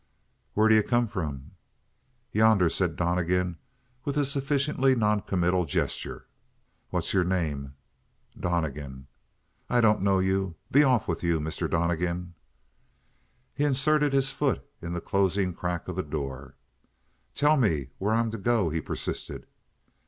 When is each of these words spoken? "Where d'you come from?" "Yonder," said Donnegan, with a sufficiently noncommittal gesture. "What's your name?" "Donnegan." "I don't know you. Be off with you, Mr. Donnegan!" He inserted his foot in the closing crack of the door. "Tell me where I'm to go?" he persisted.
"Where 0.55 0.67
d'you 0.67 0.81
come 0.81 1.07
from?" 1.07 1.51
"Yonder," 2.31 2.69
said 2.69 2.95
Donnegan, 2.95 3.59
with 4.03 4.17
a 4.17 4.25
sufficiently 4.25 4.95
noncommittal 4.95 5.63
gesture. 5.65 6.25
"What's 6.89 7.13
your 7.13 7.23
name?" 7.23 7.75
"Donnegan." 8.35 9.05
"I 9.69 9.79
don't 9.79 10.01
know 10.01 10.17
you. 10.17 10.55
Be 10.71 10.83
off 10.83 11.07
with 11.07 11.21
you, 11.21 11.39
Mr. 11.39 11.69
Donnegan!" 11.69 12.33
He 13.53 13.63
inserted 13.63 14.11
his 14.11 14.31
foot 14.31 14.65
in 14.81 14.93
the 14.93 15.01
closing 15.01 15.53
crack 15.53 15.87
of 15.87 15.95
the 15.95 16.01
door. 16.01 16.55
"Tell 17.35 17.55
me 17.55 17.89
where 17.99 18.15
I'm 18.15 18.31
to 18.31 18.39
go?" 18.39 18.69
he 18.71 18.81
persisted. 18.81 19.45